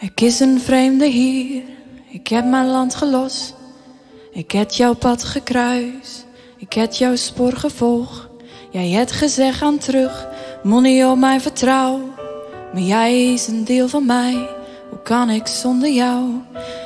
Ik 0.00 0.20
is 0.20 0.40
een 0.40 0.60
vreemde 0.60 1.06
hier, 1.06 1.62
ik 2.10 2.28
heb 2.28 2.44
mijn 2.44 2.66
land 2.66 2.94
gelost. 2.94 3.54
Ik 4.32 4.50
heb 4.50 4.70
jouw 4.70 4.94
pad 4.94 5.24
gekruis, 5.24 6.24
ik 6.56 6.72
heb 6.72 6.92
jouw 6.92 7.16
spoor 7.16 7.52
gevolgd. 7.52 8.28
Jij 8.70 8.88
hebt 8.88 9.12
gezegd 9.12 9.62
aan 9.62 9.78
terug, 9.78 10.28
money 10.62 11.04
op 11.04 11.18
mijn 11.18 11.40
vertrouw. 11.40 11.98
Maar 12.72 12.82
jij 12.82 13.32
is 13.32 13.46
een 13.46 13.64
deel 13.64 13.88
van 13.88 14.06
mij, 14.06 14.48
hoe 14.90 15.02
kan 15.02 15.30
ik 15.30 15.46
zonder 15.46 15.90
jou? 15.90 16.24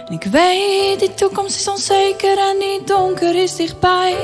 En 0.07 0.13
ik 0.15 0.25
weet, 0.25 0.99
die 0.99 1.15
toekomst 1.15 1.57
is 1.57 1.69
onzeker 1.69 2.39
en 2.39 2.59
die 2.59 2.85
donker 2.85 3.35
is 3.35 3.57
dichtbij. 3.57 4.17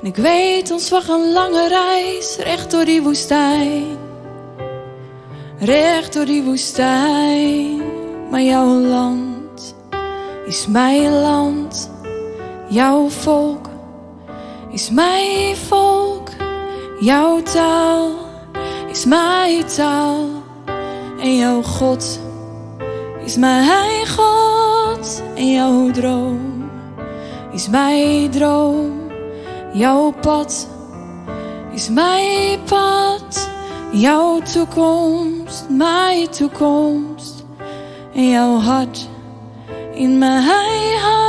En 0.00 0.06
ik 0.06 0.16
weet, 0.16 0.70
ons 0.70 0.90
wacht 0.90 1.08
een 1.08 1.32
lange 1.32 1.68
reis, 1.68 2.36
recht 2.36 2.70
door 2.70 2.84
die 2.84 3.02
woestijn. 3.02 3.84
Recht 5.58 6.12
door 6.12 6.24
die 6.24 6.42
woestijn, 6.42 7.91
maar 8.32 8.42
jouw 8.42 8.80
land 8.80 9.74
is 10.46 10.66
mijn 10.66 11.12
land. 11.12 11.90
Jouw 12.68 13.08
volk 13.08 13.68
is 14.70 14.90
mijn 14.90 15.56
volk. 15.56 16.28
Jouw 17.00 17.42
taal 17.42 18.10
is 18.90 19.04
mijn 19.04 19.64
taal. 19.64 20.28
En 21.20 21.36
jouw 21.36 21.62
God 21.62 22.20
is 23.24 23.36
mijn 23.36 24.06
God. 24.06 25.22
En 25.34 25.50
jouw 25.52 25.90
droom 25.90 26.70
is 27.52 27.68
mijn 27.68 28.30
droom. 28.30 28.92
Jouw 29.72 30.12
pad 30.20 30.68
is 31.72 31.88
mijn 31.88 32.58
pad. 32.64 33.50
Jouw 33.90 34.40
toekomst, 34.40 35.66
mijn 35.68 36.28
toekomst. 36.28 37.41
Jouw 38.14 38.58
hart 38.58 39.08
in 39.94 40.18
mijn 40.18 40.42
hart. 40.42 41.22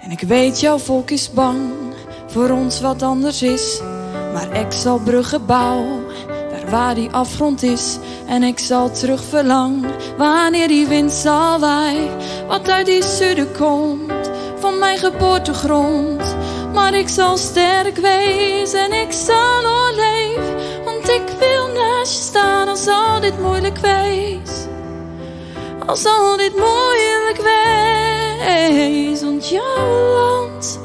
En 0.00 0.10
ik 0.10 0.20
weet, 0.20 0.60
jouw 0.60 0.78
volk 0.78 1.10
is 1.10 1.32
bang 1.32 1.70
voor 2.26 2.50
ons 2.50 2.80
wat 2.80 3.02
anders 3.02 3.42
is. 3.42 3.80
Maar 4.32 4.56
ik 4.56 4.72
zal 4.72 4.98
bruggen 4.98 5.46
bouwen 5.46 6.04
daar 6.50 6.70
waar 6.70 6.94
die 6.94 7.10
afgrond 7.10 7.62
is. 7.62 7.98
En 8.26 8.42
ik 8.42 8.58
zal 8.58 8.90
terug 8.90 9.24
verlangen 9.24 9.90
wanneer 10.16 10.68
die 10.68 10.86
wind 10.86 11.12
zal 11.12 11.58
waaien. 11.58 12.16
Wat 12.48 12.70
uit 12.70 12.86
die 12.86 13.02
zuiden 13.02 13.52
komt 13.52 14.15
van 14.58 14.78
mijn 14.78 14.98
geboortegrond. 14.98 16.36
Maar 16.72 16.94
ik 16.94 17.08
zal 17.08 17.36
sterk 17.36 17.96
wezen 17.96 18.80
en 18.80 18.92
ik 18.92 19.12
zal 19.12 19.76
overleven. 19.96 20.84
Want 20.84 21.08
ik 21.08 21.22
wil 21.38 21.66
naast 21.66 22.16
je 22.16 22.22
staan 22.22 22.68
als 22.68 22.86
al 22.86 23.20
dit 23.20 23.40
moeilijk 23.40 23.78
wees. 23.78 24.66
Als 25.86 26.06
al 26.06 26.36
dit 26.36 26.52
moeilijk 26.56 27.40
wees. 27.42 29.22
Want 29.22 29.48
jouw 29.48 30.14
land 30.14 30.78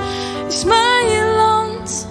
is 0.47 0.63
mijn 0.63 1.35
land. 1.35 2.07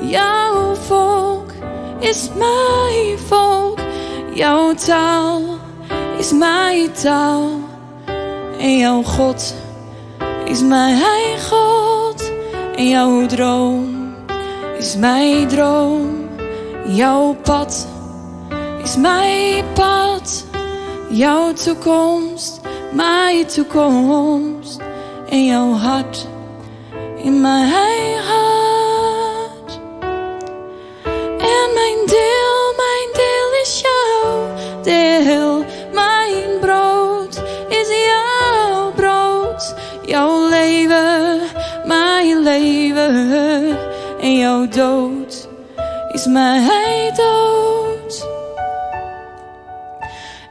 Jouw 0.00 0.74
volk 0.74 1.50
is 1.98 2.28
mijn 2.34 3.18
volk. 3.18 3.78
Jouw 4.32 4.74
taal 4.74 5.42
is 6.18 6.32
mijn 6.32 6.92
taal. 6.92 7.50
En 8.58 8.76
jouw 8.76 9.02
God 9.02 9.54
is 10.48 10.62
mijn 10.62 11.40
God. 11.40 12.32
En 12.76 12.88
jouw 12.88 13.26
droom 13.26 14.14
is 14.78 14.96
mijn 14.96 15.48
droom. 15.48 16.28
Jouw 16.86 17.36
pad 17.42 17.86
is 18.82 18.96
mijn 18.96 19.64
pad. 19.74 20.44
Jouw 21.10 21.52
toekomst, 21.52 22.60
mijn 22.92 23.46
toekomst. 23.46 24.80
En 25.28 25.44
jouw 25.44 25.72
hart 25.72 26.26
in 27.22 27.40
mijn 27.40 27.68
hart. 27.68 28.47
En 44.20 44.36
jouw 44.36 44.68
dood 44.68 45.48
is 46.12 46.26
mijn 46.26 47.14
dood. 47.14 48.26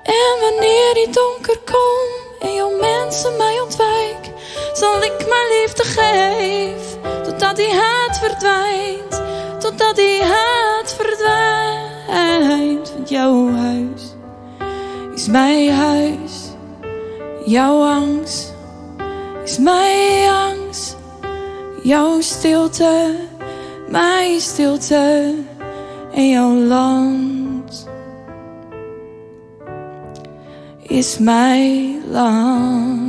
En 0.04 0.42
wanneer 0.42 0.94
die 0.94 1.10
donker 1.10 1.60
komt 1.66 2.40
en 2.40 2.54
jouw 2.54 2.78
mensen 2.80 3.38
mij 3.38 3.60
ontwijken, 3.62 4.34
zal 4.74 5.04
ik 5.04 5.26
mijn 5.30 5.48
liefde 5.62 5.84
geven 5.84 7.02
totdat 7.24 7.56
die 7.56 7.74
haat 7.74 8.20
verdwijnt, 8.20 9.22
totdat 9.60 9.96
die 9.96 10.22
haat 10.22 10.96
verdwijnt. 10.98 12.94
Want 12.94 13.10
jouw 13.10 13.52
huis 13.52 14.16
is 15.16 15.28
mijn 15.28 15.72
huis, 15.72 16.52
jouw 17.46 17.82
angst 17.82 18.54
is 19.44 19.58
mijn 19.58 20.27
jouw 21.88 22.22
stilte, 22.22 23.16
mijn 23.90 24.42
stilte 24.42 25.34
en 26.14 26.30
jouw 26.30 26.54
land 26.54 27.88
is 30.82 31.18
mijn 31.18 32.02
land. 32.12 33.07